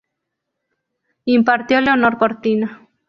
[1.25, 2.87] Impartió Leonor Cortina.